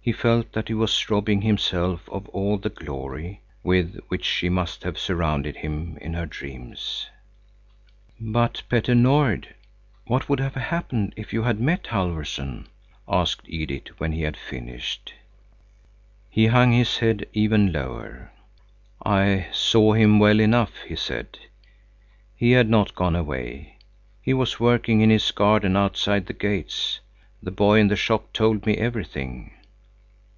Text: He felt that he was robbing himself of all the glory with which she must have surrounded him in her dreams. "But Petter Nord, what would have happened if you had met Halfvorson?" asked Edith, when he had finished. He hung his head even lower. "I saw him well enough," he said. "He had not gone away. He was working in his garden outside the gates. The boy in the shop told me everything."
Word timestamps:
He 0.00 0.12
felt 0.12 0.52
that 0.52 0.68
he 0.68 0.72
was 0.74 1.10
robbing 1.10 1.42
himself 1.42 2.08
of 2.08 2.30
all 2.30 2.56
the 2.56 2.70
glory 2.70 3.42
with 3.62 3.98
which 4.08 4.24
she 4.24 4.48
must 4.48 4.82
have 4.82 4.98
surrounded 4.98 5.56
him 5.56 5.98
in 6.00 6.14
her 6.14 6.24
dreams. 6.24 7.10
"But 8.18 8.62
Petter 8.70 8.94
Nord, 8.94 9.54
what 10.06 10.26
would 10.26 10.40
have 10.40 10.54
happened 10.54 11.12
if 11.18 11.34
you 11.34 11.42
had 11.42 11.60
met 11.60 11.88
Halfvorson?" 11.88 12.68
asked 13.06 13.42
Edith, 13.50 14.00
when 14.00 14.12
he 14.12 14.22
had 14.22 14.34
finished. 14.38 15.12
He 16.30 16.46
hung 16.46 16.72
his 16.72 17.00
head 17.00 17.26
even 17.34 17.70
lower. 17.70 18.32
"I 19.04 19.48
saw 19.52 19.92
him 19.92 20.18
well 20.18 20.40
enough," 20.40 20.72
he 20.88 20.96
said. 20.96 21.38
"He 22.34 22.52
had 22.52 22.70
not 22.70 22.94
gone 22.94 23.14
away. 23.14 23.76
He 24.22 24.32
was 24.32 24.58
working 24.58 25.02
in 25.02 25.10
his 25.10 25.30
garden 25.32 25.76
outside 25.76 26.24
the 26.28 26.32
gates. 26.32 27.00
The 27.42 27.50
boy 27.50 27.78
in 27.78 27.88
the 27.88 27.94
shop 27.96 28.32
told 28.32 28.64
me 28.64 28.78
everything." 28.78 29.52